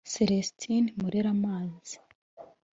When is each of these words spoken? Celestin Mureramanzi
Celestin 0.13 0.83
Mureramanzi 0.99 1.97